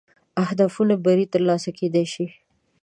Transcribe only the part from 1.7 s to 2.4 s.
کېدلای شي.